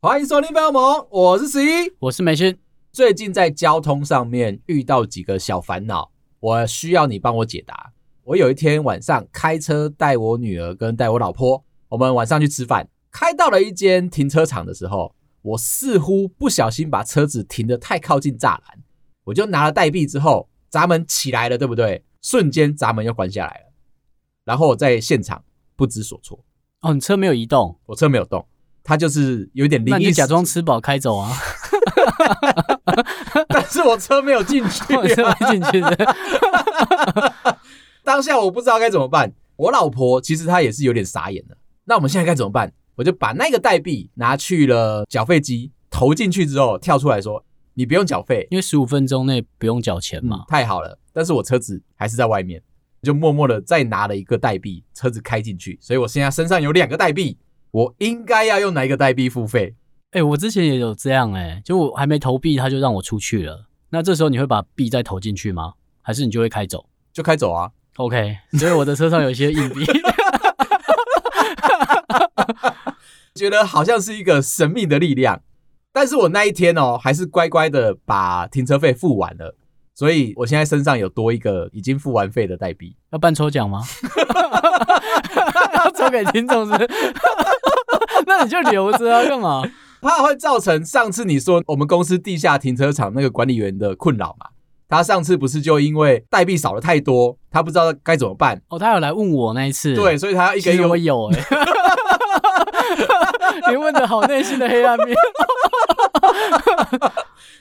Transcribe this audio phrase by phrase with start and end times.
[0.00, 2.56] 欢迎收听《飞梦》，我是十一，我是梅勋。
[2.90, 7.92] 最近在交通上面遇到几个小烦恼，我需要你帮我解答。
[8.22, 15.14] 我有一天晚上开车带我女儿跟带我老婆，我们晚上去吃饭，开到了一间停车场的时候，
[15.44, 18.62] 我似乎不小心把车子停得太靠近栅栏，
[19.24, 22.02] 我就拿了代币之后，闸门起来了，对不对？
[22.22, 23.72] 瞬间闸门又关下来了，
[24.44, 25.44] 然后我在现场
[25.76, 26.42] 不知所措。
[26.80, 28.46] 哦，你车没有移动，我车没有动。
[28.82, 31.30] 他就是有点灵异，那你假装吃饱开走啊！
[33.48, 36.14] 但是我车没有进去，我车没进去的。
[38.02, 39.32] 当下我不知道该怎么办。
[39.56, 41.56] 我老婆其实她也是有点傻眼的。
[41.84, 42.72] 那我们现在该怎么办？
[42.96, 47.44] 我就把那个代币拿去了缴费机，投进去之后跳出来说
[47.74, 52.62] ：“你不用缴费，因为十五分钟内不用缴钱嘛。”太好了，但是我车子还是在外面，
[53.02, 57.36] 就默默的再拿了一个代币，车子开进去，所以我现在身上有两个代币。
[57.70, 59.74] 我应该要用哪一个代币付费？
[60.12, 63.66] 哎、欸，我之前也有这样哎、欸，就我还没投币，他就让我出去了。
[63.90, 65.74] 那这时候你会把币再投进去吗？
[66.00, 66.88] 还是你就会开走？
[67.12, 67.68] 就开走啊。
[67.96, 69.84] OK，所以我的车上有一些硬币，
[73.34, 75.40] 觉得好像是一个神秘的力量。
[75.92, 79.56] 但是我那一天哦，还是乖乖的把停车费付完了。
[79.94, 83.80] 所以我现在身上有多一个已经付完费的代币，要办抽奖吗？
[85.74, 86.72] 要抽给听众是？
[88.26, 89.62] 那你就留着啊，干嘛？
[90.00, 94.46] 怕会造成上次你说我们公司地下停车场那个管理员的困扰嘛？
[94.88, 98.60] 他上次不是就因为代币少了太多，他不知道该怎么办？
[98.68, 101.44] 哦，他有来问我那一次，对，所以他要一个有我有哎、欸，
[103.70, 105.14] 你问的好内心的黑暗面。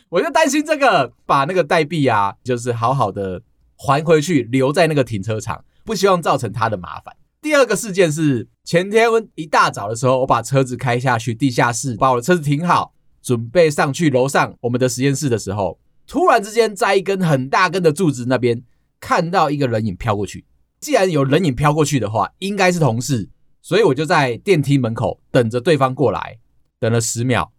[0.09, 3.41] 我就担心这个，把那个代币啊，就是好好的
[3.77, 7.15] 还回去，留在那个停车场，不希望造成他的麻烦。
[7.41, 18.63] 第二个事件是前天一大早的时候，我把车子开下去地下室，把我的车子停好，准备上去楼上我们的实验室的时候，突然之间在一根很大根的柱子那边
[18.99, 20.45] 看到一个人影飘过去。
[20.79, 23.29] 既然有人影飘过去的话，应该是同事，
[23.63, 26.37] 所以我就在电梯门口等着对方过来，
[26.79, 27.51] 等了十秒，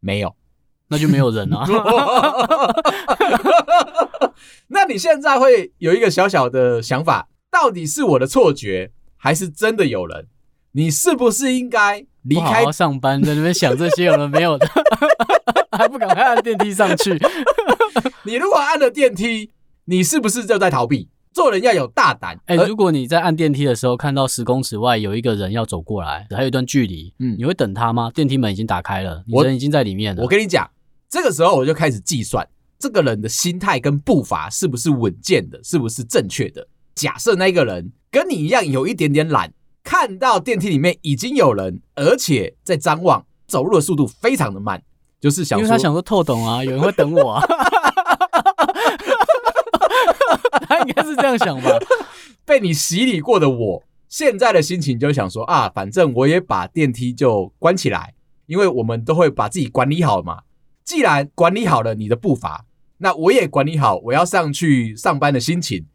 [0.00, 0.36] 没有。
[0.88, 1.66] 那就没有人啊！
[4.68, 10.28] 那你现在会有一个小小的想法，到底是我的错觉，还是真的有人？
[10.72, 14.66] 你是不是应该离开好好上班，在那边想这些有人没有的，
[15.72, 17.18] 还不赶快按电梯上去？
[18.24, 19.50] 你如果按了电梯，
[19.86, 21.08] 你是不是就在逃避？
[21.34, 22.38] 做人要有大胆。
[22.46, 28.10] 哎、欸，如果你在按电梯的时候看到十公尺外有一个人要走过来，还有一段距离，嗯，你会等他吗？
[28.14, 30.22] 电梯门已经打开了，你人已经在里面了。
[30.22, 30.70] 我，我跟你讲。
[31.10, 32.44] 这个时候我就开始计算
[32.76, 36.66] 这个人的心态跟步伐是不是稳健的，是不是正确的。
[36.94, 39.52] 假设那个人跟你一样有一点点懒，
[39.84, 44.82] 看到电梯里面已经有人，而且在张望，走路的速度非常的慢，
[45.20, 47.46] 就是想，因为他想说透懂啊，有人会等我啊，
[50.66, 51.70] 他应该是这样想吧。
[52.44, 58.14] 被你洗礼过的我，现在的心情就想说啊，反正我也把电梯就关起来，
[58.46, 60.42] 因为我们都会把自己管理好嘛。
[60.84, 62.66] 既然管理好了你的步伐，
[62.98, 65.86] 那我也管理好我要上去上班的心情。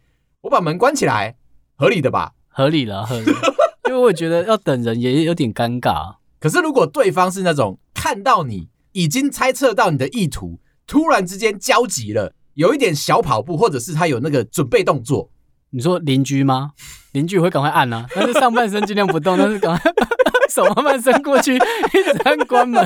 [0.41, 1.36] 我把门关起来，
[1.75, 2.34] 合理的吧？
[2.47, 3.31] 合理了，合理。
[3.88, 6.16] 因为我觉得要等人也有点尴尬。
[6.40, 15.31] 可是如果对方是那种看到你已经猜测到你的意图，突然之间焦急了，有一点小跑步，或者是他有那个准备动作，
[15.69, 16.71] 你说邻居吗？
[17.13, 19.91] 邻居会赶快按啊，但是上半身尽量不动，但是赶快
[20.51, 22.85] 手慢慢伸过去，一直按关门。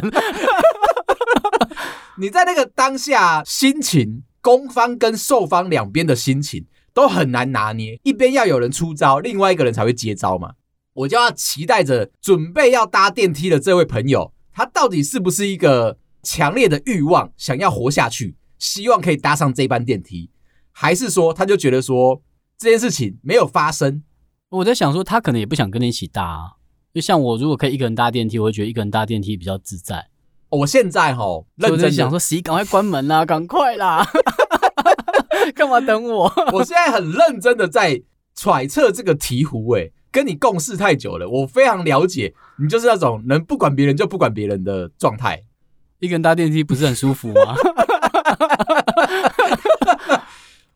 [2.19, 10.51] 你在那个当下心情，攻方跟受方两边的心情都很难拿捏，一边要有人出招，另外一个人才会接招嘛。
[10.93, 20.29] 我就要期待着准备要搭电梯的这位朋友，他到底是不是一个强烈的欲望，想要活下去，希望可以搭上这班电梯，
[20.71, 22.21] 还是说他就觉得说
[22.57, 24.03] 这件事情没有发生？
[24.47, 26.51] 我在想说，他可能也不想跟你一起搭啊。
[26.93, 30.07] 就像我如果可以一个人搭电梯，我会觉得一个人搭电梯比较自在。
[30.47, 34.07] 我现在哈认真想说，十一赶快关门啦， 赶快啦！
[35.53, 36.33] 干嘛等我？
[36.53, 38.01] 我现在很认真的在
[38.33, 39.77] 揣测这个醍醐。
[39.77, 45.43] 哎，跟你共事太久了，我非常了解你就是那种能不管别人就不管别人的状态。
[45.99, 47.55] 一个人搭电梯不是很舒服吗？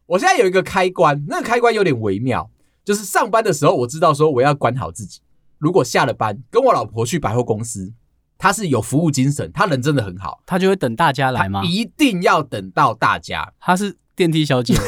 [0.08, 2.50] 我现在有一个开关，那个开关有点微妙，
[2.84, 5.22] 就是上班的时候我知道说我要管好自己。
[5.60, 7.94] 如果下了班跟我老婆去百货公司。
[8.40, 11.64] 她是有服务精神，她人真的很好，她就会等大家来吗？
[11.64, 13.52] 一定要等到大家。
[13.60, 14.82] 她是电梯小姐吗？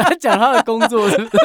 [0.00, 1.38] 她讲她的工作是不是？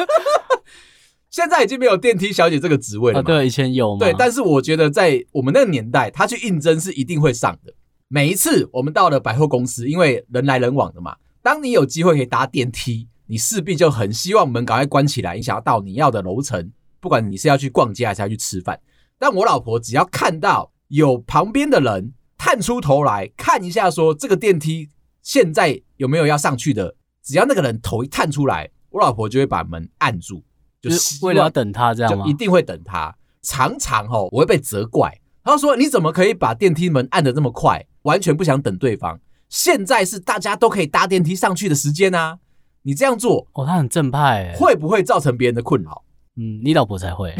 [1.28, 3.20] 现在已经没有电梯小姐这个职位了。
[3.20, 3.96] 对，以前有。
[3.98, 7.74] 对，但是我觉得在我们那个年代，她去应征是一定会上的。
[8.08, 16.72] 每一次我们到了百货公司，因为人来人往的嘛，当你有机会可以搭电梯，你势必就很希望门赶快关起来，你想要到你要的楼层。
[17.00, 18.80] 不管你是要去逛街还是要去吃饭，
[19.18, 24.88] 但我老婆只要看到有旁边的人探出头来看一下，说这个电梯
[25.22, 30.42] 现在有没有要上去的，只要那个人头一探出来，我老婆就会把门按住，
[30.80, 32.24] 就是为了要等他这样吗？
[32.24, 33.14] 就一定会等他。
[33.42, 35.12] 常常哦，我会被责怪，
[35.46, 39.20] 他说你怎么可以把电梯门按得这么快，完全不想等对方。
[39.48, 42.38] 现在是大家都可以搭电梯上去的时间啊，
[42.82, 46.02] 你这样做哦，他很正派，会不会造成别人的困扰？
[46.34, 47.32] 嗯，你老婆才会，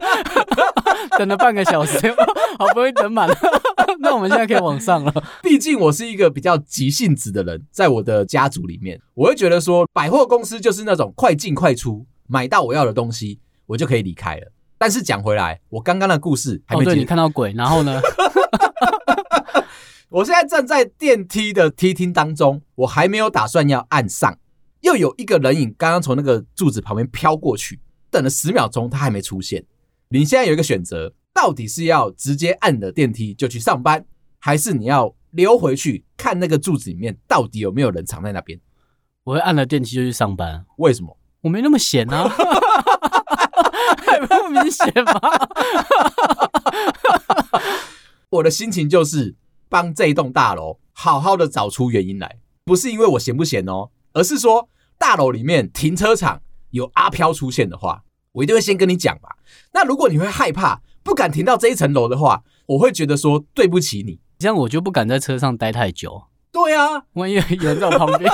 [1.18, 2.14] 等了半个小时，
[2.60, 3.34] 好不容易等满了，
[4.00, 5.24] 那我们现在可以往上了。
[5.42, 14.52] 毕竟我是一个比较急性子的人，在我的家族里面，我会觉得说百货公司就是那种快进快出，买到我要的东西，我就可以离开了。
[14.78, 16.82] 但是讲回来，我刚刚的故事还没。
[16.82, 18.00] 哦，对，你看到鬼，然后呢？
[20.08, 24.38] 我现在站在电梯的梯厅当中，我还没有打算要按上。
[24.80, 27.80] 又有一个人影刚刚从那个柱子旁边飘过去，
[28.10, 29.64] 等了十秒钟，他还没出现。
[30.08, 34.06] 你现在有一个选择，到底是要直接按了电梯就去上班，
[34.38, 38.58] 还是你要溜回去看那个柱子里面到底有没有人藏在那边？
[39.24, 40.64] 我会按了电梯就去上班。
[40.76, 41.18] 为什么？
[41.42, 42.36] 我没那么闲啊，还
[44.28, 45.20] 不明显吗？
[48.30, 49.36] 我的心情就是
[49.68, 53.90] 帮这栋大楼好好的找出原因来，不是因为我闲不闲哦。
[54.12, 56.40] 而是说，大楼里面停车场
[56.70, 58.02] 有阿飘出现的话，
[58.32, 59.36] 我一定会先跟你讲吧。
[59.72, 66.24] 那如果你会害怕，不敢停到这一层楼的话，我会觉得说对不起你，这样我就不敢在车上待太久。
[66.50, 68.30] 对啊，万一有人在我旁边，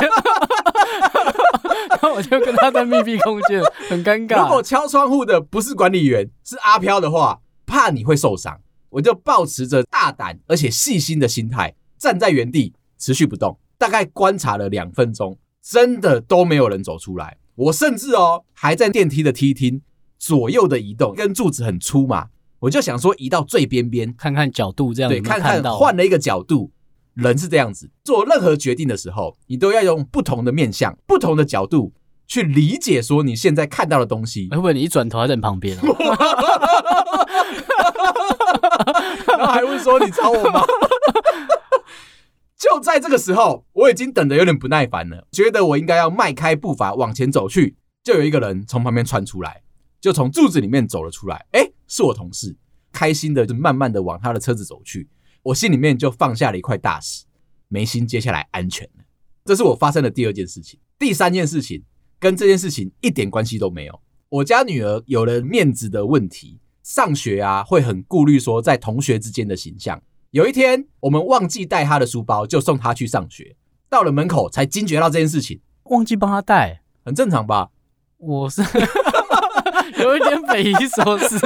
[2.02, 4.42] 那我就跟他在密闭空间，很尴尬。
[4.42, 8.60] 如果敲窗户的不是管理员，是阿飘的话，怕你会受伤，
[8.90, 15.38] 我就抱持着大胆而且细心的心态，站在原地持续不动，大概观察了两分钟。
[15.66, 19.80] 真的都没有人走出来，我甚至哦还在电梯的梯厅
[20.18, 22.26] 左右的移动，跟柱子很粗嘛，
[22.58, 25.22] 我就想说移到最边边看看角度，这样有有？
[25.22, 26.70] 对，看看换了一个角度，
[27.14, 31.92] 人是这样子，做任何决定的时候，你都要用不同的面向、不同的角度
[32.26, 34.48] 去理解说你现在看到的东西。
[34.50, 35.78] 会不会你一转头还在你旁边？
[39.26, 40.64] 然后还会说你找我吗？
[42.58, 47.76] 就在这个时候，我已经等得有点不耐烦了，觉得我应该要迈开步伐往前走去。
[48.02, 49.62] 就有一个人从旁边窜出来，
[50.00, 51.46] 就从柱子里面走了出来。
[51.52, 52.56] 哎，是我同事，
[52.92, 55.08] 开心的就慢慢的往他的车子走去。
[55.44, 57.24] 我心里面就放下了一块大石，
[57.68, 59.04] 没心接下来安全了。
[59.44, 60.80] 这是我发生的第二件事情。
[60.98, 61.84] 第三件事情
[62.18, 64.00] 跟这件事情一点关系都没有。
[64.30, 70.02] 我家女儿有了面子的问题，上学啊会很顾虑说在同学之间的形象。
[70.30, 73.54] 有一天，我们忘记带她的书包，就送她去上学。
[73.90, 77.70] 到了门口，才惊觉到这件事情，忘记帮她带，很正常吧？
[78.16, 78.62] 我是
[80.04, 81.40] 有一点匪夷所思，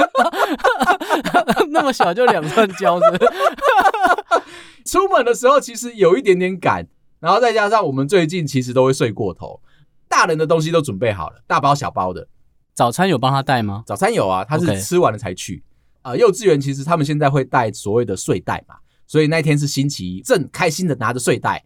[1.71, 3.05] 那么小就两串胶子。
[4.85, 6.85] 出门的时候其实有一点点赶，
[7.19, 9.61] 然后再加上我们最近其实都会睡过头，
[10.07, 12.27] 大人的东西都准备好了，大包小包的。
[12.73, 13.83] 早餐有帮他带吗？
[13.85, 15.63] 早餐有啊，他是吃完了才去。
[16.01, 18.75] 呃，幼稚园其实他们现在会带所谓的睡袋嘛，
[19.05, 21.63] 所以那天是星期一，正开心的拿着睡袋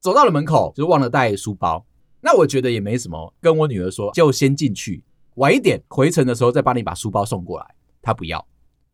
[0.00, 1.84] 走到了门口，就忘了带书包。
[2.20, 5.04] 那我觉得也没什么，跟我女儿说就先进去，
[5.36, 7.74] 晚一点回程的时候再帮你把书包送过来。
[8.02, 8.46] 他不要，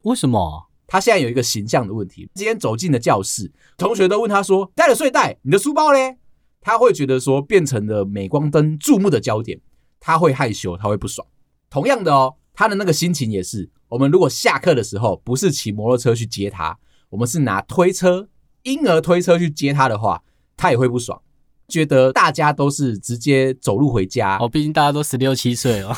[0.02, 0.68] 为什么？
[0.86, 2.28] 他现在有一个形象的问题。
[2.34, 6.18] 今天走进了教室，同学都问他说：“带了睡袋，你的书包嘞？”
[6.60, 9.60] 他会觉得说变成了镁光灯注目的焦点，
[9.98, 11.26] 他会害羞，他会不爽。
[11.70, 13.70] 同样的哦，他的那个心情也是。
[13.88, 16.78] 我们如果下课的时候不是骑摩托车去接他，
[17.10, 18.28] 我们是拿推车、
[18.62, 20.22] 婴儿推车去接他的话，
[20.56, 21.20] 他也会不爽，
[21.68, 24.36] 觉得大家都是直接走路回家。
[24.38, 25.94] 哦，毕竟大家都十六七岁哦，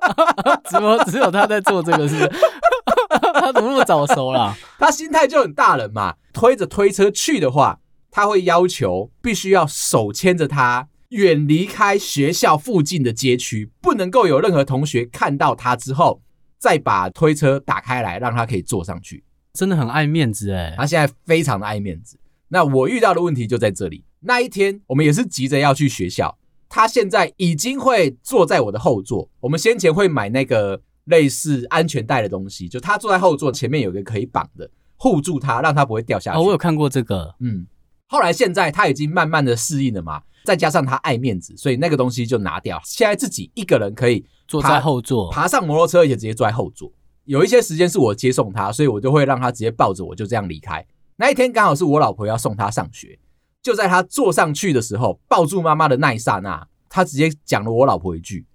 [0.68, 2.30] 只有只有他在做这个事，
[3.34, 4.56] 他怎么那么早熟啦？
[4.78, 6.14] 他心态就很大人嘛。
[6.32, 7.78] 推着推车去的话，
[8.10, 16.20] 他会要求必须要手牵着他，远离开学校附近的街区，不能够有任何同学看到他之后。
[16.56, 20.72] 再把推车打开来，让他可以坐上去，真的很爱面子哎！
[20.78, 22.16] 他现在非常的爱面子。
[22.48, 24.02] 那我遇到的问题就在这里。
[24.26, 26.36] 那一天我们也是急着要去学校，
[26.68, 29.28] 他现在已经会坐在我的后座。
[29.38, 36.38] 我们先前会买那个类似安全带的东西，就他坐在后座，前面有个可以绑的护住他，让他不会掉下去。
[36.38, 37.66] 哦，我有看过这个，嗯。
[38.06, 42.80] 后来现在他已经慢慢的适应了嘛，再加上他爱面子，所以那个东西就拿掉。
[42.84, 46.92] 现在自己一个人可以坐在后座，爬上摩托车，而且直接坐在后座。
[47.24, 50.86] 有一些时间是我接送他，所以我就会让他直接抱着我就这样离开。
[51.16, 53.18] 那一天刚好是我老婆要送他上学，
[53.64, 58.46] 就在他坐上去的时候，抱住妈妈的那一刹那，他直接讲了我老婆一句：“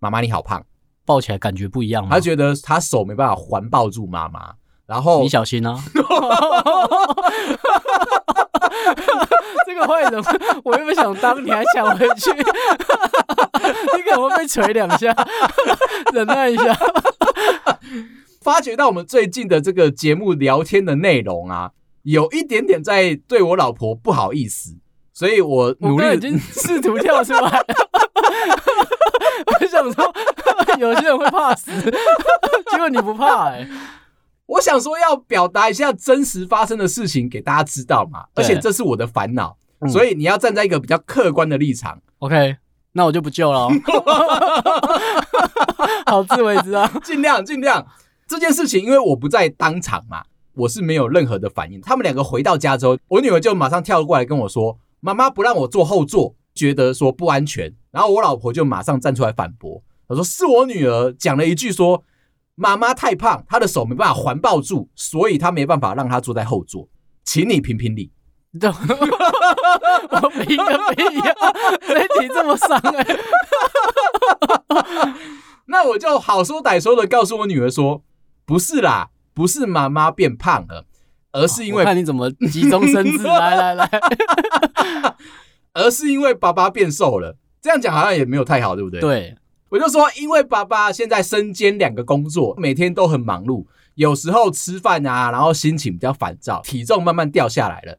[0.00, 0.64] 妈妈你好胖。”
[1.04, 2.08] 抱起来感觉不一样吗？
[2.10, 4.54] 他觉得他手没办法环抱住妈妈，
[4.86, 5.78] 然后你小心啊。
[9.66, 10.22] 这个坏人，
[10.64, 12.30] 我又不想当，你还抢回去，
[13.94, 15.14] 你可能会被捶两下，
[16.14, 16.76] 忍耐一下。
[18.40, 21.72] 发觉到我们最近的这个节目聊天的内容啊，
[22.06, 24.76] 有一点点在对我老婆不好意思，
[25.12, 27.60] 所以我努力已经试图跳出来。
[29.60, 30.14] 我想说，
[30.78, 31.70] 有些人会怕死，
[32.70, 33.68] 结果你不怕哎、欸。
[34.46, 42.00] 我想说要表达一下真实发生的事情给大家知道嘛，而且这是我的烦恼，嗯、所以你要站在一个比较客观的立场。
[42.20, 42.56] OK，
[42.92, 43.68] 那我就不救了。
[46.06, 47.84] 好自为之啊，尽量尽量。
[48.28, 50.22] 这件事情因为我不在当场嘛，
[50.56, 51.80] 我是没有任何的反应。
[51.80, 62.02] 他们两个回到家之后，我女儿就马上跳过来跟我说：“妈妈不让我坐后座，觉得说不安全。”然后我老婆就马上站出来反驳，她说：“是我女儿讲了一句说。”
[62.58, 66.88] 妈妈太胖，她的手没办法环抱住，所以她没办法让她坐在后座。
[67.22, 68.10] 请你评评理。
[68.62, 71.34] 我评个屁呀！
[71.86, 73.20] 这题这么伤哎、欸。
[75.68, 78.02] 那我就好说歹说的告诉我女儿说，
[78.46, 80.86] 不是啦，不是妈妈变胖了，
[81.30, 81.84] 而是因为……
[81.84, 83.90] 看你怎么急中生智，来 来来，
[85.74, 87.36] 而是因为爸爸变瘦了。
[87.60, 88.98] 这样讲好像也没有太好，对不对？
[88.98, 89.36] 对。
[89.68, 93.66] 我就说，因为爸爸现在身兼两个工作，每天都很忙碌，
[93.96, 97.98] 有时候吃饭啊，然后心情比较烦躁，体重慢慢掉下来了。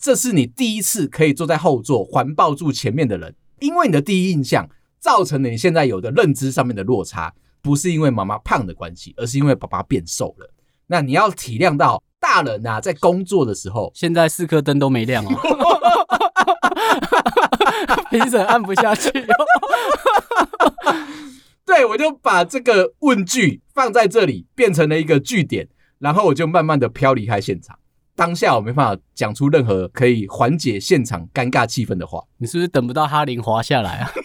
[0.00, 4.66] 这是你第一次可以坐在后座环抱住前面的人，因为你的第一印象
[4.98, 10.50] 造成了你现在有的认知上面的落差，不是因为妈妈胖的关系，而是因为爸爸变瘦了。
[10.90, 15.30] 那你要体谅到大人啊，在工作的时候，现在四颗灯都没亮哦，
[18.10, 19.46] 评审按不下去哦。
[21.64, 25.68] 对，我就把这个问句放在这里，变成了一个句点，
[26.00, 27.78] 然后我就慢慢的飘离开现场。
[28.16, 32.20] 当下我没办法讲出任何可以缓解现场尴尬气氛的话。
[32.38, 34.10] 你是不是等不到哈林滑下来啊？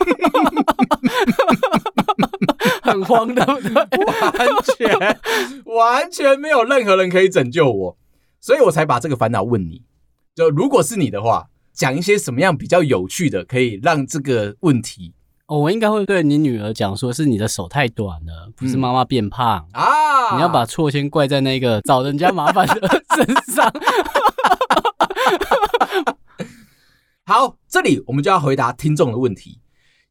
[2.83, 4.05] 很慌的，对不对？
[4.05, 4.45] 完
[4.77, 5.17] 全
[5.65, 7.97] 完全没有任何人可以拯救我，
[8.39, 9.83] 所以我才把这个烦恼问你。
[10.35, 15.13] 就如果是你的话，讲一些什么样比较有趣的，可以让这个问题。
[15.47, 20.35] 哦，我应该会对你女儿讲，说是你的手太短了，不是妈妈变胖、嗯、啊！
[20.35, 23.71] 你要把错先怪在那个找人家麻烦的身上。
[27.27, 29.59] 好，这里我们就要回答听众的问题。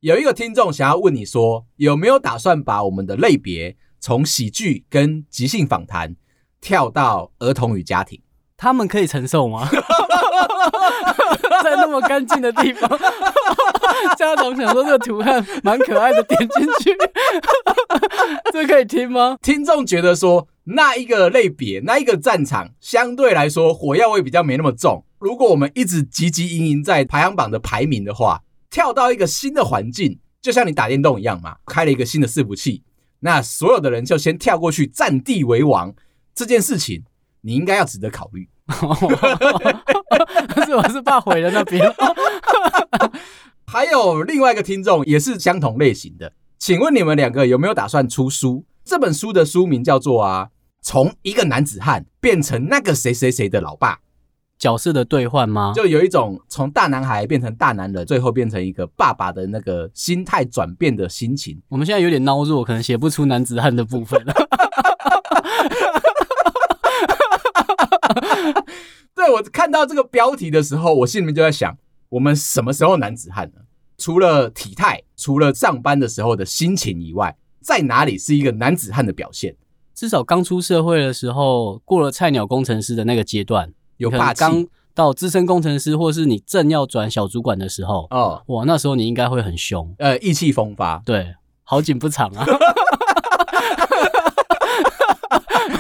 [0.05, 6.15] 有一个听众想要问你说，有没有打算把我们的类别从喜剧跟即兴访谈
[6.61, 8.21] 跳到儿童与家庭？
[8.55, 9.67] 他们可以承受吗？
[11.65, 12.87] 在那么干净的地方，
[14.19, 16.95] 家长想说这个图案蛮可爱的，点进去，
[18.53, 19.39] 这可以听吗？
[19.41, 25.03] 听众觉得说那一个类别，那一个战场相对来说火药味比较没那么重。
[25.19, 28.43] 如果我们一直汲汲营营在排行榜的排名的话，
[28.75, 32.83] 跳到一个新的环境，就像你打电动一样嘛，开了一个新的伺服器，
[33.21, 35.95] 那所有的人就先跳过去占地为王，
[36.35, 37.05] 这件事情
[37.43, 38.49] 你应该要值得考虑。
[40.57, 41.89] 但 是我是怕毁了那边。
[43.65, 48.65] 还有另外一个听众也是相同类型的，请问你们两个有没有打算出书？
[48.85, 50.49] 这本书的书名叫做啊，
[50.83, 54.01] 从一个男子汉变成那个谁谁谁的老爸，
[54.59, 55.73] 角色的兑换吗？
[55.75, 61.61] 就有一种从大男孩变成大男人，最后变成一个爸爸的那个心态转变的心情。
[61.69, 64.25] 我们现在有点孬弱，可能写不出男子汉的部分。
[69.15, 71.77] 对，我看到这个标题的时候，我心里面就在想，
[72.09, 73.61] 我们什么时候男子汉呢？
[73.97, 79.57] 除了体态，除了上班的时候的心情以外，在哪里是一个男子汉的表现？
[79.95, 84.41] 至少刚出社会的时候，过了菜鸟工程师的那个阶段，有霸气。
[84.41, 91.03] 刚到资深工程师，或是你正要转小主管的时候，哦，哇，那时候你应该会很凶，呃，意气风发。
[91.05, 91.35] 对，
[91.65, 92.47] 好景不长啊。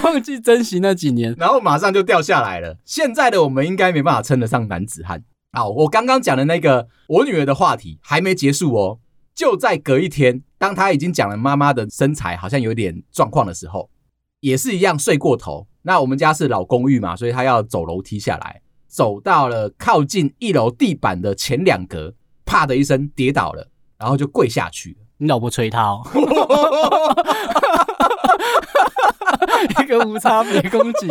[0.02, 2.76] 忘记珍惜那几年，然后马上就掉下来了。
[2.85, 5.25] 现在的我们应该没办法称得上男子汉。
[5.52, 8.99] 好，我刚刚讲的那个我女儿的话题还没结束哦。
[9.35, 13.90] 就在隔一天，当她已经讲了妈妈的身材好像有点状况的时候，
[14.40, 15.66] 也是一样睡过头。
[15.87, 22.12] 那我们家是老公寓嘛，所以他要走楼梯下来，走到了靠近一楼地板的前两格，
[22.45, 24.97] 啪的一声跌倒了，然后就跪下去。
[25.19, 26.03] 你老婆捶他哦，
[29.81, 31.09] 一个无差别攻击，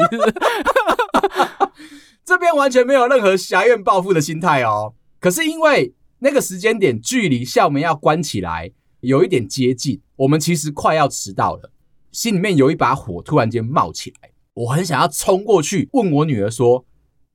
[2.26, 4.96] 这边完全没有任何侠怨报复的心态哦。
[5.20, 5.94] 可是因为。
[6.20, 11.70] 那个时间点距离校门要关起来有一点接近，我们其实快要迟到了，
[12.14, 16.86] 心里面有一把火突然间冒起来，我很想要冲过去问我女儿说：“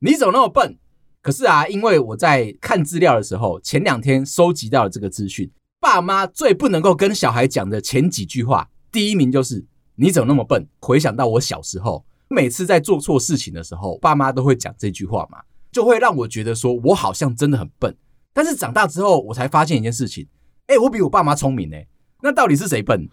[0.01, 0.79] 你怎么那么笨？”
[1.21, 15.41] 可是啊，因为我在看资料的时候，前两天收集到了这个资讯，爸妈最不能够跟小孩讲的前几句话，第一名就是“你怎么那么笨？”回想到我小时候，每次在做错事情的时候，爸妈都会讲这句话嘛，
[15.73, 17.95] 就会让我觉得说我好像真的很笨。
[18.33, 20.29] 但是长大之后，我才发现一件事情，
[20.69, 21.77] 哎、我比我爸妈聪明呢。
[22.23, 23.09] 那到底是谁笨？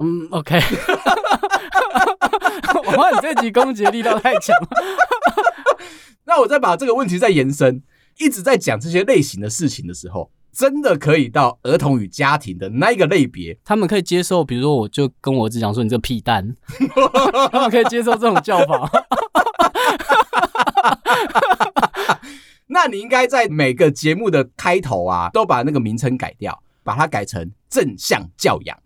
[0.00, 0.60] 嗯，OK。
[2.86, 4.54] 我怕你这集攻击力道太强。
[6.24, 7.82] 那我再把这个问题再延伸，
[8.18, 16.54] 一直在讲这些类型的事情的时候，真的可以到儿童与家庭的那一个类别，他们可以接受，比如说，我就跟我儿子讲说，你这个屁蛋，
[17.50, 18.90] 他们可以接受这种叫法。
[22.66, 28.78] 那你应该在每个节目的开头啊，都把那个名称改掉，把它改成正向教养。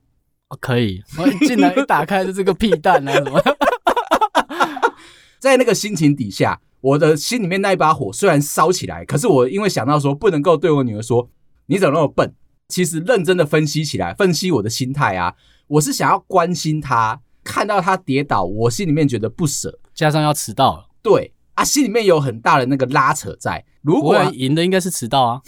[0.53, 1.03] 哦，可以。
[1.19, 3.43] 我 一进来一打开就是个屁蛋啊什么？
[5.41, 11.29] 在那个心情底下，我的心里面那一把火虽然烧起来，可是我因为想到说不能够对我女儿说
[11.67, 12.35] 你怎么那么笨，
[12.69, 15.35] 其实认真的分析起来，分析我的心态啊，
[15.67, 21.33] 我是想要关心她，看到她跌倒，我心里面觉得不舍，加上要迟到了，对。
[21.55, 23.63] 啊，心里面有很大的那个拉扯在。
[23.83, 25.43] 如果赢的应该是迟到啊，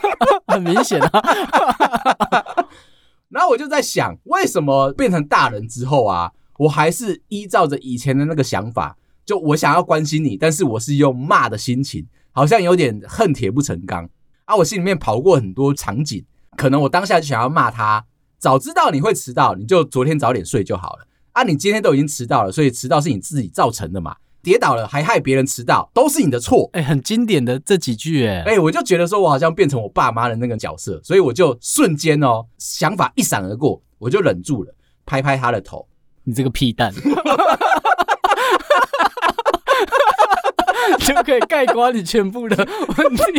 [0.48, 1.22] 很明显啊。
[3.30, 14.08] 然后我就在想，为什么变成大人之后啊，我还是依照着以前的那个想法，就我想要关心你，但是我是用骂的心情，好像有点恨铁不成钢
[14.44, 14.56] 啊。
[14.56, 16.24] 我心里面跑过很多场景，
[16.56, 18.04] 可能我当下就想要骂他，
[18.38, 21.44] 早知道你会迟到，你就昨天早点睡就好了啊。
[21.44, 24.16] 你今天都已经迟到了，所以迟到是你自己造成的嘛。
[24.42, 26.70] 跌倒了还害别人迟到，都是你的错。
[26.72, 34.74] 哎、欸，很经典的这几句、欸，哎，哎，我就觉得说我好像变成我爸妈的那个角色，所以我就瞬间哦，想法一闪而过，我就忍住了，
[35.04, 35.86] 拍拍他的头，
[36.24, 36.92] 你这个屁蛋，
[41.00, 42.56] 就可以概括你全部的
[42.96, 43.22] 问题。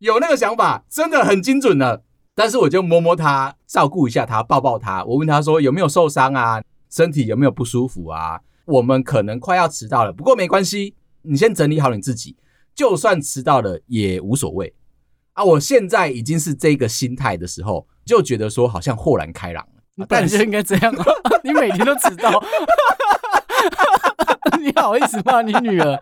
[0.00, 2.02] 有那个想法，真的很精准了。
[2.34, 5.04] 但是我就摸摸他，照顾一下他，抱抱他。
[5.04, 6.60] 我问他说有没有受伤啊？
[6.92, 8.38] 身体有没有不舒服啊？
[8.66, 12.36] 我们可能快要迟到了，不过没关系，你先整理好你自己，
[12.74, 14.74] 就算迟到了也无所谓
[15.32, 15.42] 啊！
[15.42, 20.06] 我现在已经是这个心态的时候，就觉得说好像豁然开朗了。
[20.06, 21.04] 但是应该这样啊！
[21.42, 22.30] 你每天都迟到，
[24.60, 25.98] 你好意思骂你女儿？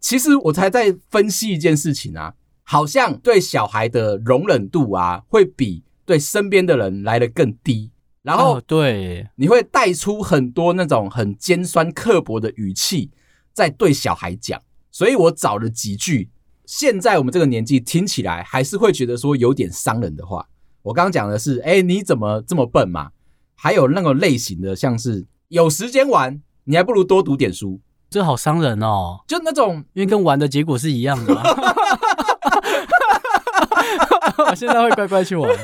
[0.00, 7.90] 其实我才在分析一件事情啊，好像对小孩的容忍度啊，会比对身边的人来的更低。
[8.24, 13.10] 然后，对，你会带出很多那种很尖酸刻薄的语气，
[13.52, 14.58] 在对小孩讲。
[14.90, 16.30] 所以我找了几句，
[16.64, 20.48] 现在我们这个年纪听起来还是会觉得说有点伤人的话。
[20.80, 23.10] 我刚刚讲的是，哎，你怎么这么笨嘛？
[23.54, 27.78] 还有那个类型的，像是有时间玩，你还不如多读点书。
[28.08, 31.34] 这好伤人哦，就那种，因为跟玩的结果是一样的。
[34.48, 35.54] 我现在会乖乖去玩，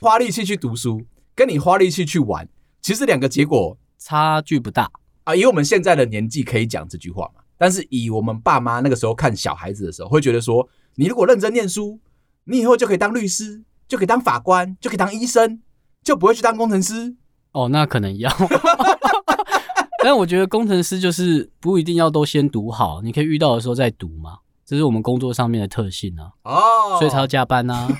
[0.00, 1.04] 花力气去读书。
[1.36, 2.48] 跟你花力气去玩，
[2.80, 4.90] 其实两个结果差距不大
[5.24, 5.36] 啊。
[5.36, 12.00] 以我们现在的年纪可以讲这句话嘛，但是以我们爸妈那个时候看小孩子的时候，会觉得说，你如果认真念书，
[12.44, 15.60] 你以后就可以当律师，就可以当法官，就可以当医生，
[16.02, 17.14] 就不会去当工程师。
[17.52, 18.32] 哦，那可能要。
[20.02, 26.32] 但我觉得工程师就是不一定要都先读好，你可以遇到的时候再读嘛，这是我们工作上面的特性啊。
[26.44, 27.88] 哦，所以才要加班啊。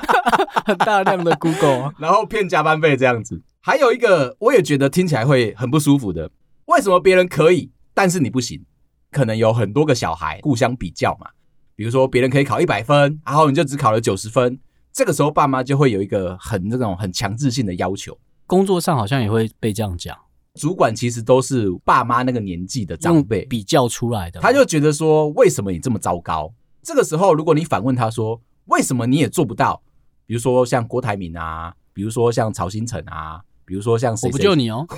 [0.66, 3.42] 很大量的 Google，然后骗加班费这样子。
[3.60, 6.30] 还有一个，我也觉得听起来会很不舒服的。
[6.66, 8.64] 为什么别人可以，但是你不行？
[9.10, 11.26] 可能有很多个小孩互相比较嘛。
[11.74, 14.58] 比如说别人可以考一百分，然后你就只考了九十分，
[14.92, 18.16] 这个时候爸妈就会有一个很这种很强制性的要求。
[18.46, 20.16] 工作上好像也会被这样讲。
[20.54, 26.52] 主管其实都是爸妈那个年纪的长辈比较出来的，他就觉得说，为什么你这么糟糕？
[26.82, 29.82] 这个时候如果你反问他说，为什么你也做不到？
[30.26, 34.86] 比如说像郭台铭啊，比如说像曹新成啊，比如说像我不救你哦，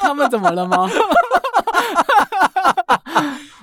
[0.00, 0.88] 他们怎么了吗？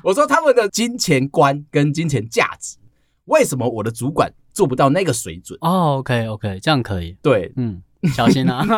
[0.04, 2.78] 我说他们的金钱观跟金钱价值，
[3.26, 5.56] 为什么我的主管做不到那个水准？
[5.62, 7.16] 哦，OK OK，这样可以。
[7.22, 7.84] 对，嗯，
[8.16, 8.66] 小心啊。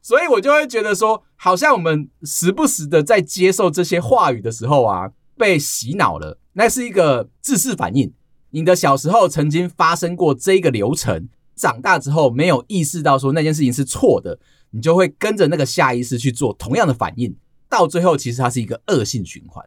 [0.00, 6.38] 所以我就会觉得说，好像我们时不时的在接受这些话语的时候啊，被洗脑了。
[6.52, 8.12] 那是一个自噬反应。
[8.50, 14.38] 你的小时候曾经发生过这个流程，长大之后没有意识到说那件事情是错的，
[14.70, 17.36] 你就会跟着那个下意识去做同样的反应，
[17.68, 19.62] 到最后其实它是一个恶性循环。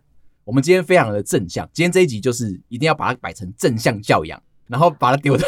[0.46, 5.48] 我们今天非常的正向，今天这一集就是一定要把它摆成正向教养，然后把它丢到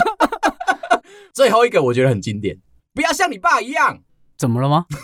[1.32, 2.58] 最后一个，我觉得很经典，
[2.92, 4.02] 不要像你爸一样。
[4.36, 4.84] 怎么了吗？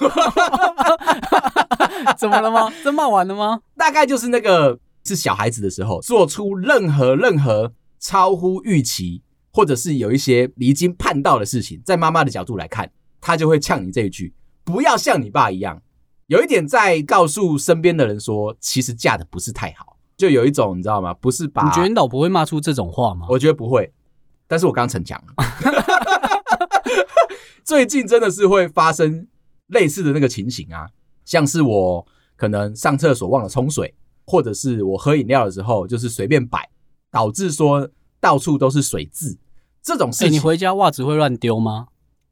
[2.19, 2.71] 怎么了吗？
[2.85, 3.61] 这骂完了吗？
[3.77, 12.91] 大概就是那个是小孩子的时候，做出任何任何超乎预期，或者是有一些离经叛道的事情，在妈妈的角度来看，
[13.21, 15.83] 他就会呛你这一句：不要像你爸一样。
[16.27, 21.13] 有一点在告诉身边的人说，其实嫁的不是太好，就有一种你知道吗？
[21.15, 21.65] 不是把。
[21.65, 23.27] 你觉得你老婆会骂出这种话吗？
[23.31, 23.93] 我觉得不会，
[24.47, 25.35] 但是我刚逞强了。
[27.65, 29.27] 最近真的是会发生
[29.69, 30.89] 类似的那个情形啊，
[31.25, 33.95] 像是我可能上厕所忘了冲水，
[34.27, 36.69] 或者是我喝饮料的时候就是随便摆，
[37.11, 37.89] 导致说
[38.21, 39.39] 到处都是水渍。
[39.83, 41.89] 这种事情，欸，你回家袜子会乱丢吗？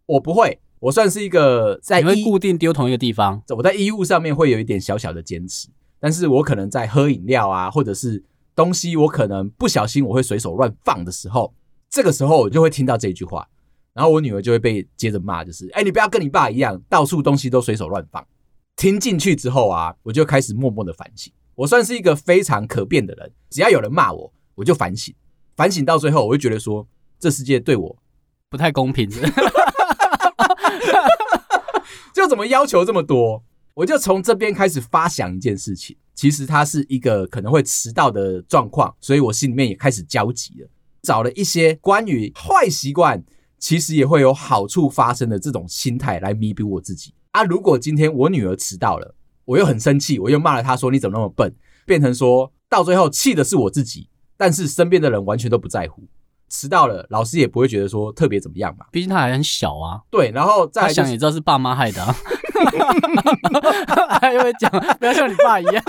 [0.06, 3.42] 我不会，我算是一个在你会固定丢同一个地方。
[3.56, 8.22] 我在衣物上面会有一点小小的坚持，但是我可能在喝饮料啊，或者是
[8.54, 11.54] 东西我可能不小心我会随手乱放的时候，
[11.88, 13.48] 这个时候我就会听到这句话。
[13.92, 18.24] 然后我女儿就会被接着骂，就是哎，你不要跟你爸一样，到处东西都随手乱放。
[18.76, 21.32] 听进去之后啊，我就开始默默的反省。
[21.54, 25.14] 我算是一个非常可变的人，只要有人骂我，我就反省。
[25.54, 26.86] 反省到最后，我就觉得说，
[27.18, 27.94] 这世界对我
[28.48, 29.10] 不太公平
[32.14, 33.44] 就怎么要求这么多？
[33.74, 40.68] 我就从这边开始发想一件事情，其实它是一个可能会迟到的状况，所以我心里面也开始焦急了，
[41.02, 43.22] 找了一些关于坏习惯。
[43.60, 47.44] 其实也会有好处发生的这种心态来弥补我自己啊！
[47.44, 51.52] 如果今天我女儿迟到了，我又很生气，我又骂了她说，你怎么那么笨，
[51.84, 56.02] 变成说到最后气的是我自己，但是身边的人完全都不在乎，
[56.48, 60.00] 迟到了老师也不会觉得说特别怎么样嘛，毕竟他还很小啊。
[60.10, 62.16] 对，然后再、就是、想也知道是爸妈害的、啊，
[64.20, 65.84] 还会讲不要像你爸一样，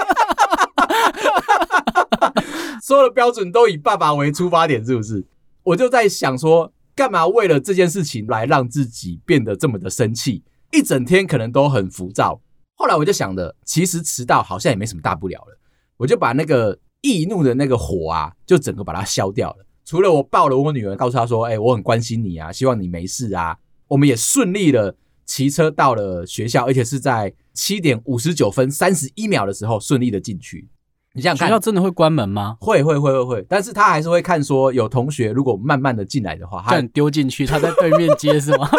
[2.81, 5.25] 所有的标准都以爸爸为出发点，是不是？
[5.63, 6.73] 我就在想说。
[7.01, 10.43] 干嘛为了这件事情来让自己变得这么的生气？
[10.71, 12.39] 一整天可能都很浮躁。
[12.75, 15.57] 后来我就想着，其实迟到好像也没什么大不了了。
[15.97, 19.65] 我就把那个易怒的那个火啊，就整个把它消掉了。
[19.83, 23.57] 除了我抱了我女儿，告诉她说：“哎，我很关心你啊，希望你没事啊。”
[23.89, 30.69] 我们也顺利的骑车到了学校，而且是在七点五十九分三十一秒的时候顺利的进去。
[31.13, 32.55] 你想看学校真的会关门吗？
[32.61, 38.69] 会会会会会，但是他还是会看说有同学如果慢慢的进来的话，他丢进去，他在对面接是吗？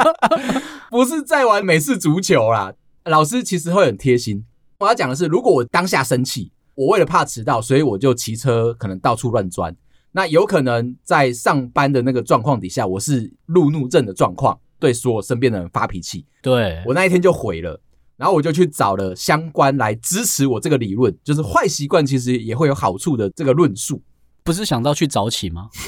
[0.90, 2.74] 不是在玩美式足球啦。
[3.04, 4.44] 老师其实会很贴心。
[4.78, 9.74] 我要讲的是，如果我当下生气，我为了怕迟到，所以我就骑车可能到处乱钻，
[10.12, 17.80] 那有可能在上班的那个状况底下，我是路怒症的状况，对所有身边的人发脾气，对，我那一天就毁了。
[18.16, 24.00] 然后我就去找了相关来支持我这个理论，就是坏习惯其实也会有好处的这个论述。
[24.42, 25.68] 不是想到去早起吗？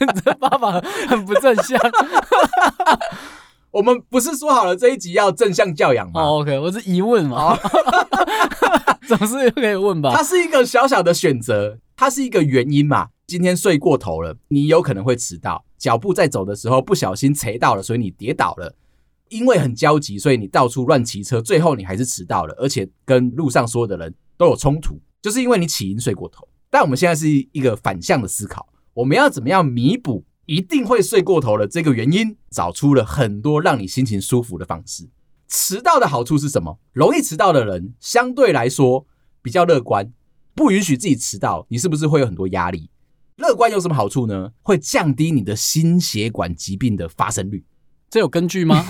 [0.00, 1.80] 你这爸爸很不正向。
[3.70, 6.20] 我们不是说好了这一集要正向教养吗？
[6.20, 7.56] 哦，OK，我是疑问嘛，
[9.08, 10.12] 总是可以问吧。
[10.14, 13.10] 它是一个小小的选择，它是一个原因嘛。
[13.28, 15.64] 今天睡过头了，你有可能会迟到。
[15.78, 18.74] 脚步在走的时候不小心踩到了，所以你跌倒了。
[19.28, 26.48] 因为很焦急，所以你到处乱骑车，最后你还是迟到了，而且跟路上所有的人都有冲突，就是因为你起因睡过头。
[26.70, 32.36] 但我们现在是一个反向的思考，我们要怎么样弥补一定会睡过头的这个原因？
[32.50, 35.08] 找出了很多让你心情舒服的方式。
[35.46, 36.80] 迟到的好处是什么？
[36.92, 39.06] 容易迟到的人相对来说
[39.40, 40.12] 比较乐观，
[40.54, 42.90] 不允许自己迟到，你是不是会有很多压力？
[43.36, 44.52] 乐观有什么好处呢？
[44.62, 47.64] 会降低你的心血管疾病的发生率，
[48.10, 48.84] 这有根据吗？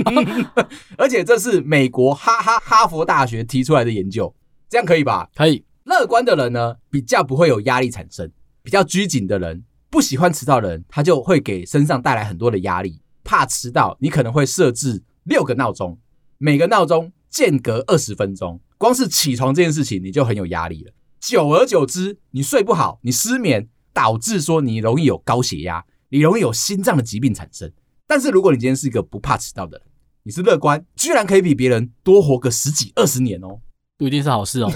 [0.98, 4.34] 而且这是美国哈哈哈佛大学提出来的研究，
[4.68, 5.30] 这样可以吧？
[5.34, 5.64] 可以。
[5.84, 8.28] 乐观的人呢，比较不会有压力产生；
[8.62, 13.00] 比较拘谨的人，不喜欢迟到的人，他就会给身上带来很多的压力。
[13.22, 15.98] 怕迟到，你可能会设置六个闹钟，
[16.38, 20.92] 每个闹钟间隔二十分钟，光是起床这件事情你就很有压力了。
[21.20, 27.72] 久而久之，你睡不好，你失眠，导致说你容易有高血压，你容易有心脏的疾病产生。
[28.06, 29.86] 但是如果你今天是一个不怕迟到的人，
[30.24, 33.60] 你是乐观，居然可以比别人多活个十几二十年哦，
[33.96, 34.70] 不一定是好事哦。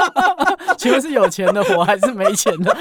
[0.76, 2.76] 请问是有钱的活还是没钱的？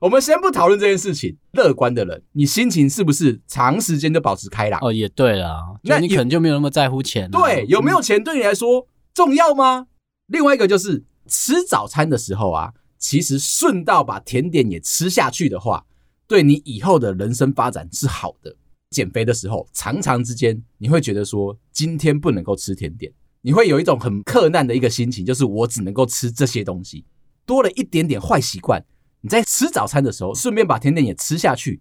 [0.00, 1.36] 我们先不讨论这件事情。
[1.52, 4.78] 乐观的人，你心情是不是长时间都保持开朗？
[4.82, 7.28] 哦，也对啦，那你可能就没有那么在乎钱。
[7.30, 9.80] 对，有没有钱对你来说重要吗？
[9.80, 9.86] 嗯、
[10.28, 15.84] 另外一个就是吃早餐的时候啊，其实顺道把甜点也吃下去的话，
[16.28, 18.54] 对你以后的人生发展是好的。
[18.90, 27.04] 减肥的时候，常常之间你会觉得说今天不能够吃甜点，你会有一种很克难的一个心情，就是我只能够吃这些东西，
[27.44, 28.82] 多了一点点坏习惯。
[29.20, 31.80] 你在吃早餐的时候，顺便把甜点也吃下去，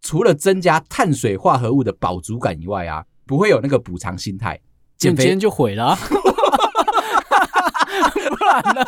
[0.00, 4.60] 除了增加碳水化合物的饱足感以外啊，不会有那个补偿心态，
[4.98, 5.96] 减肥就毁了。
[8.12, 8.84] 不然呢？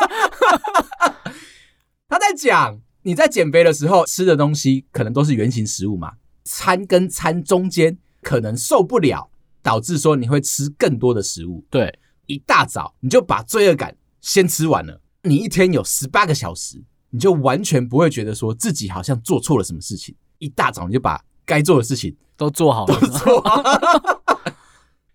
[2.08, 9.30] 他在讲你在减肥的时候吃的东西，可能都是原型食物嘛，餐跟餐中间可能受不了，
[9.62, 11.64] 导致说你会吃更多的食物。
[11.70, 16.82] 对，一大早你就把罪恶感先吃完了，你一天有十八个小时。
[17.14, 23.00] 你就完全不会觉得说自己好像做错了什么事情，一大早你就把该做的事情都做好了。
[23.00, 24.20] 都做好了。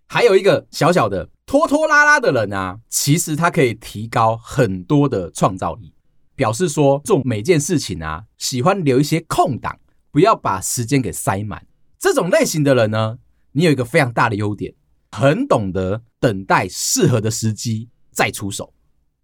[0.07, 5.93] 还有一个小小的拖拖拉拉的人啊，其实他可以提高很多的创造力，
[6.37, 9.77] 表示说做每件事情啊，喜欢留一些空档，
[10.09, 11.67] 不要把时间给塞满。
[11.99, 13.17] 这种类型的人呢，
[13.51, 14.73] 你有一个非常大的优点，
[15.11, 18.73] 很懂得等待适合的时机再出手。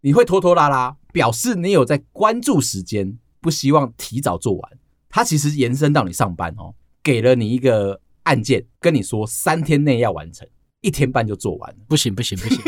[0.02, 4.72] 你会拖拖拉拉，表示你有在关注时间，不希望提早做完。
[5.10, 10.46] 它其实延伸到你上班哦，给了你一个案件，跟你说三天内要完成，
[10.82, 11.78] 一天半就做完了。
[11.88, 12.62] 不行不行不行，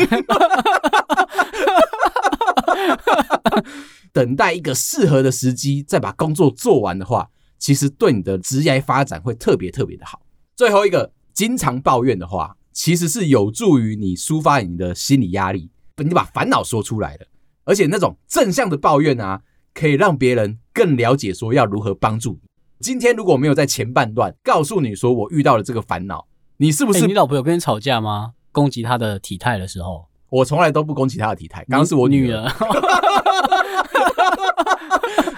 [4.14, 10.22] 等待一个适合的时机再把工作做完的话，其实对你的职业发展会特别特别的好。
[10.56, 15.70] 最后一个，经常抱怨的话，其实是有助于你抒发你的心理压力。
[15.98, 17.26] 你把烦恼说出来了，
[17.68, 19.42] 而且那种正向的抱怨啊，
[19.74, 22.48] 可以让别人更了解说要如何帮助你。
[22.80, 26.26] 今天如果没有在前半段告诉你说我遇到了这个烦恼，
[26.56, 27.00] 你是不是？
[27.00, 28.32] 欸，你老婆有跟你吵架吗？
[28.52, 31.62] 攻击她的体态的时候，我从来都不攻击她的体态。
[31.68, 32.48] 刚刚是我女儿，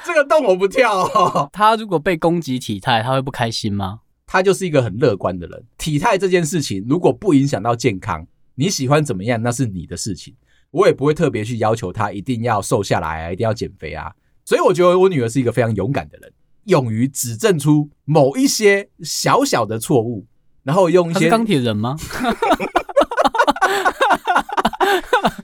[0.07, 1.51] 这个洞我不跳哦。
[1.53, 4.03] 她如果被攻击体态，她会不开心吗？
[4.25, 5.65] 她就是一个很乐观的人。
[5.77, 10.33] 体态这件事情，如果不影响到健康，你喜欢怎么样，那是你的事情。
[10.71, 14.13] 我也不会特别去要求她一定要瘦下来啊，一定要减肥啊。
[14.45, 16.33] 所以我觉得我女儿是一个非常勇敢的人，
[16.65, 20.27] 勇于指正出某一些小小的错误，
[20.63, 21.97] 然后用一些钢铁人吗？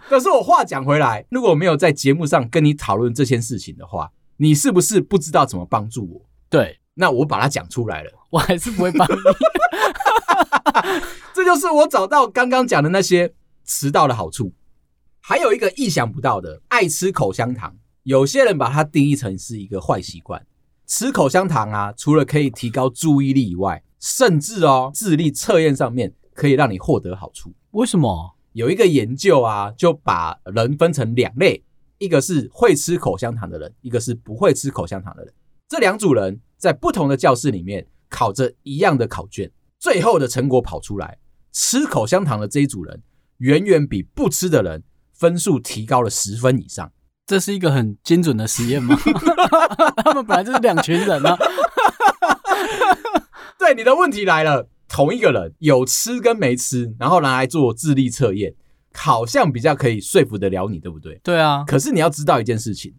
[0.09, 6.23] 可是我话讲回来，如果我没有在节目上跟你讨论这件事情的话，你是不是不知道怎么帮助我？
[6.49, 9.15] 对，那我把它讲出来了，我还是不会帮你。
[11.35, 13.35] 这就是我找到刚刚讲的那些
[13.65, 14.53] 迟到的好处。
[15.29, 17.77] 还有一个意想不到的，爱吃口香糖。
[18.05, 20.41] 有些人把它定义成是一个坏习惯。
[20.87, 27.53] 吃口香糖啊，除了可以提高注意力以外，甚至哦，智力测验上面可以让你获得好处。
[27.73, 28.37] 为什么？
[28.53, 31.65] 有一个研究啊，就把人分成两类，
[31.99, 35.35] 一个是会吃口香糖的人，一个是不会吃口香糖的人。
[35.69, 41.19] 这两组人在不同的教室里面考着一样的考卷，最后的成果跑出来，
[41.51, 43.03] 吃口香糖的这一组人
[43.39, 44.85] 远远比不吃的人。
[45.19, 46.93] 分数提高了十分以上，
[47.27, 48.97] 这是一个很精准的实验吗？
[50.05, 51.37] 他们本来就是两群人啊。
[53.59, 58.55] 对，你的问题来了，同一个人有吃跟没吃，然后拿来做智力测验，
[58.93, 61.19] 好像比较可以说服得了你，对不对？
[61.25, 61.65] 对啊。
[61.67, 62.95] 可是你要知道一件事情，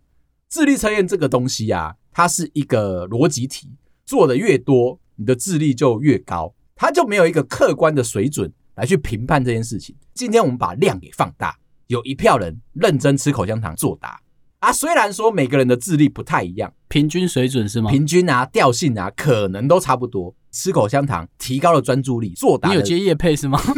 [0.50, 3.70] 智力测验这个东西啊，它是一个逻辑题，
[4.06, 9.96] 做的越多，你的智力就越高，它就没有一个客观的水准来去评判这件事情。
[10.14, 11.56] 今天我们把量给放大。
[11.88, 14.20] 有一票人认真吃口香糖作答
[14.60, 17.90] 啊，虽然说每个人的智力不太一样，平均水准是吗？
[17.90, 20.36] 平均啊，调性啊，可能都差不多。
[20.52, 22.70] 吃口香糖提高了专注力，作答。
[22.70, 23.60] 你有接业配是吗？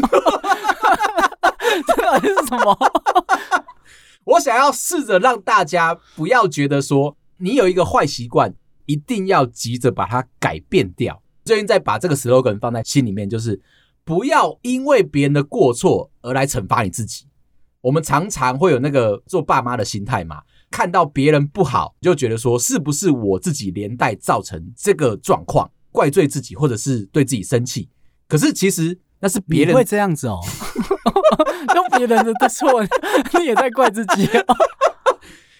[1.86, 2.78] 这到底是什么？
[4.26, 8.54] 我想要试着让大家不要觉得说你有一个坏习惯，
[8.86, 11.22] 一定要急着把它改变掉。
[11.44, 13.60] 最近在把这个 slogan 放在心里面，就是
[14.06, 17.26] 不要因为别人的过错而来惩罚你自己。
[17.82, 27.90] 我们常常会有那个做爸妈的心态嘛，看到别人不好，就觉得说是不是我自己连带造成这个状况，怪罪自己，或者是对自己生气。
[28.28, 30.40] 可是其实那是别人会这样子哦，
[31.76, 32.84] 用别人的错，
[33.40, 34.56] 你也在怪自己哦。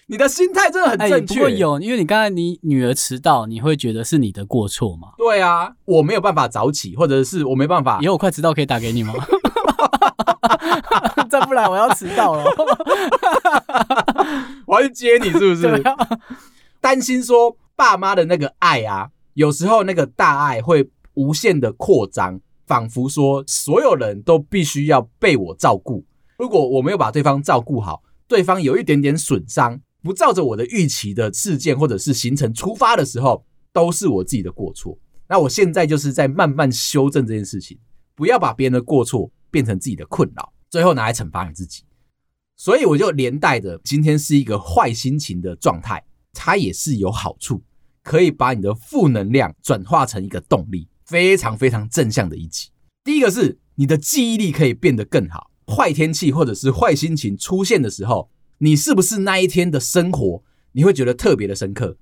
[0.06, 1.34] 你的心态真的很正确。
[1.34, 5.10] 不过有，因为你刚才你女儿迟到，你会觉得是你的过错吗？
[5.16, 8.00] 对啊，我没有办法早起，或者是我没办法。
[8.02, 9.14] 以后我快迟到可以打给你吗？
[11.28, 12.44] 再不然我要迟到了。
[14.66, 15.82] 我要去接你，是不是？
[16.80, 22.40] 担心说爸妈的那个爱啊，有时候那个大爱会无限的扩张。
[22.66, 26.04] 仿佛说，所有人都必须要被我照顾。
[26.38, 34.96] 如果我没有把对方照顾好，对方有一点点损伤，不照着我的预期的事件或者是行程出发的时候，都是我自己的过错。
[35.28, 37.76] 那我现在就是在慢慢修正这件事情，
[38.14, 41.82] 不要把别人的过错变成自己的困扰，最后拿来惩罚你自己。
[42.56, 47.62] 所以我就连带着，今天是一个坏心情的状态，它也是有好处，
[48.02, 50.88] 可以把你的负能量转化成一个动力。
[51.06, 52.68] 非常非常正向的一集。
[53.02, 55.50] 第一个是你的记忆力可以变得更好。
[55.66, 61.96] 坏天气或者是坏心情出现的时候，你是不是那一天的生活你会觉得特别的深刻？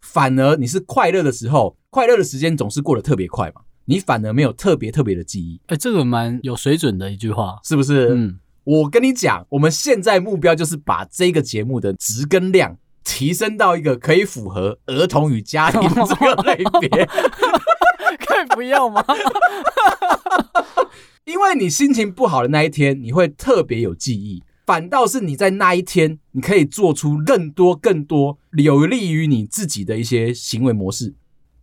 [0.00, 5.60] 反而你是快乐的时候，快乐的时间总是过得特别快嘛，你反而没有特别特别的记忆。
[5.66, 8.08] 哎，这个蛮有水准的一句话，是不是？
[8.10, 17.06] 嗯，我跟你讲，我们现在目标就是把这个节目的值跟量提升到一个可以符合儿童与家庭 这个类别。
[18.18, 19.04] 可以不要吗？
[21.24, 31.14] 因为你心情不好的那一天，你会特别有记忆；反倒是你在那一天，你可以做出更多、更多有利于你自己的一些行为模式。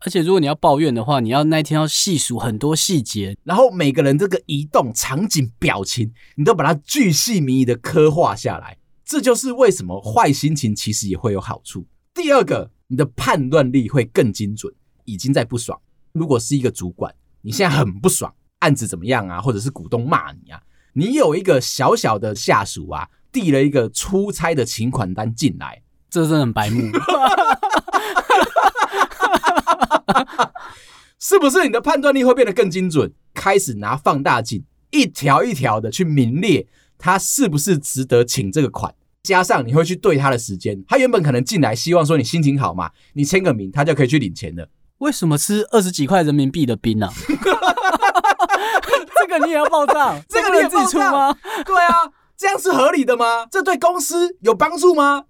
[0.05, 8.77] 而且，如果你要抱怨的话，你要那一天要细数很多细节，然后每个人这个移动、场景、表情，你都把它巨细靡遗的刻画下来。
[9.05, 11.85] 这就是为什么坏心情其实也会有好处。
[12.13, 14.73] 第二个，你的判断力会更精准。
[15.05, 15.77] 已经在不爽。
[16.13, 19.41] 如果是一个主管，你现在很不爽，案子怎么样啊？
[19.41, 20.61] 或者是股东骂你啊？
[20.93, 26.83] 你有一个小小的下属啊，递了一个出差的请款单进来，这真的很白目，
[31.19, 31.63] 是不是？
[31.63, 44.67] 你的判断力会变得更精准，开始拿放大镜一条一条的去名列他是不是值得请这个款，加上你会去对他的时间，他原本可能进来希望说你心情好嘛，你签个名，他就可以去领钱了。
[44.99, 47.13] 为什么吃二十几块人民币的冰呢、啊？
[49.15, 50.21] 这个你也要报账？
[50.29, 51.35] 这个你自己出吗？
[51.65, 53.45] 对啊，这样是合理的吗？
[53.49, 55.23] 这对公司有帮助吗？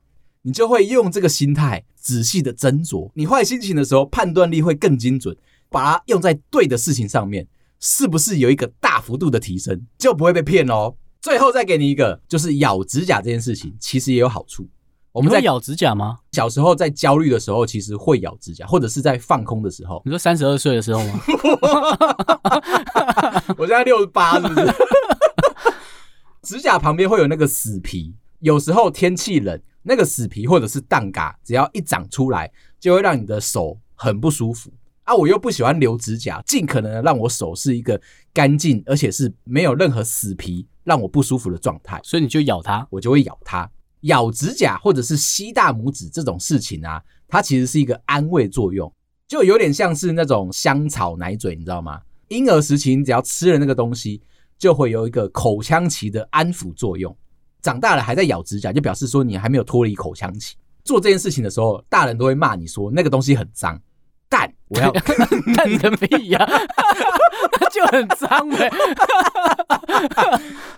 [0.43, 3.09] 你就会用这个心态仔细的斟酌。
[3.15, 5.35] 你坏心情的时候，判断力会更精准，
[5.69, 7.47] 把它用在对的事情上面，
[7.79, 10.95] 是不是有一个大幅度的提升，就不会被骗哦。
[11.21, 14.67] 最后再给你一个，就是咬指甲这件事情，其实也有好处。
[15.13, 16.17] 我们在咬指甲吗？
[16.31, 20.01] 小时候在焦虑的时候，其实会咬指甲，或者是在放空的时候。
[20.03, 21.21] 你说三十二岁的时候吗？
[23.57, 24.73] 我现在六十八，是不是？
[26.43, 34.71] 指甲旁边会有那个死皮，有时候天气冷，那个死皮或者是蛋嘎，只要一长出来，就会让你的手很不舒服
[35.03, 35.13] 啊！
[35.13, 37.99] 我又不喜欢留指甲，尽可能的让我手是一个
[38.33, 43.69] 干净，而且是没有任何死皮让我不舒服的状态，所以你就咬它，我就会咬它。
[44.01, 48.91] 咬指甲或者是吸大拇指这种事情啊，它其实是一个安慰作用，
[49.27, 52.01] 就有点像是那种香草奶嘴，你知道吗？
[52.29, 54.21] 婴儿时期你只要吃了那个东西，
[54.57, 57.15] 就会有一个口腔期的安抚作用。
[57.63, 60.55] 长大了还在咬指甲，就表示说你还没有脱离口腔期。
[60.83, 63.81] 做这件事情的时候，大人都会骂你说那个东西很脏。
[64.29, 64.91] 但我要
[65.55, 66.45] 但你个屁呀，
[67.51, 68.69] 它 就很脏呗。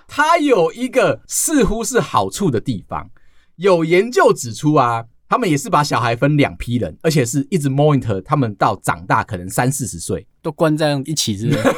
[0.07, 3.09] 它有一个似乎是好处的地方。
[3.55, 11.63] 有研究指出啊，他们也是把小孩分两批人，而且是一直 monitor 他们到长大，可能三四十岁都关在一起，是不是？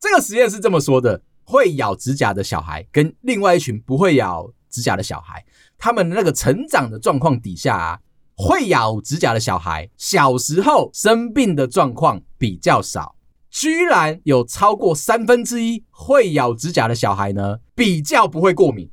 [0.00, 5.44] 这个实验是这么说的：会咬指甲的小孩跟另外一群不会咬指甲的小孩，
[5.76, 7.98] 他们那个成长的状况底下啊，
[8.34, 13.14] 会咬指甲的小孩小时候生病的状况比较少，
[13.50, 18.90] 居然有超过三分之一会咬指甲的小孩呢，比较不会过敏。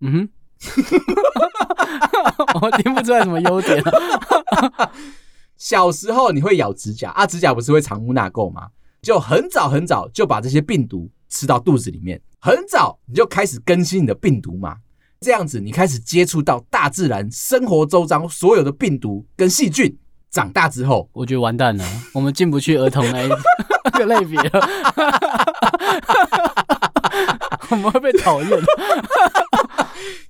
[0.00, 0.28] 嗯哼，
[2.60, 3.82] 我听不出来什么优点。
[5.56, 8.68] 小时候你会咬指甲啊，指甲不是会藏污纳垢吗？
[9.00, 14.76] 就很早很早就把这些病毒吃到肚子里面，很早你就开始更新你的病毒嘛。
[15.20, 19.98] 这样子你开始接触到大自然生活周遭所有的病毒跟细菌。
[20.30, 23.28] 长大之后，我觉得完蛋了，我们进不去儿童那一
[23.96, 24.68] 个类别了，
[27.70, 28.50] 我们会被讨厌。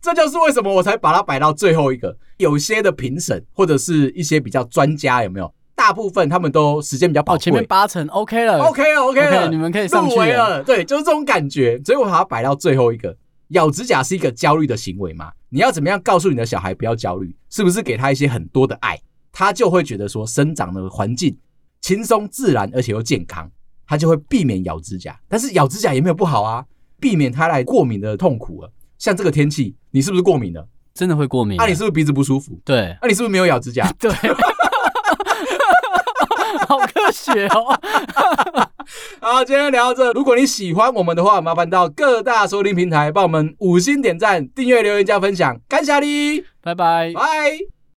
[0.03, 2.17] 这就是为什么我才把它摆到最后一个。
[2.37, 5.55] 有些的评审或者是一些比较专家有没有？
[5.85, 7.39] 大部分他们都时间比较宝贵。
[7.39, 10.63] 前面八成 OK 了，OK 了，OK 了，你们可以上去了。
[10.63, 13.15] 对，就是这种感觉，所以我把它摆到最后一个。
[13.49, 15.31] 咬指甲是一个焦虑的行为吗？
[15.51, 17.37] 你要怎么样告诉你的小孩不要焦虑？
[17.51, 18.99] 是不是给他一些很多的爱，
[19.31, 21.37] 他就会觉得说生长的环境
[21.83, 23.51] 轻松自然，而且又健康，
[23.87, 25.15] 他就会避免咬指甲。
[25.29, 26.65] 但是咬指甲也没有不好啊，
[26.99, 28.71] 避免他来过敏的痛苦啊。
[28.97, 30.67] 像这个天气，你是不是过敏了？
[30.95, 31.59] 真的会过敏？
[31.59, 32.59] 那、啊、你是不是鼻子不舒服？
[32.65, 32.97] 对。
[33.03, 33.93] 那、啊、你是不是没有咬指甲？
[33.99, 34.11] 对。
[36.69, 37.79] 好科学哦！
[39.21, 40.13] 好，今天聊到这。
[40.13, 47.74] 如果你喜欢我们的话，麻烦到各大收听平台帮我们五星点赞、订阅、留言、加分享，感谢你，拜拜，拜。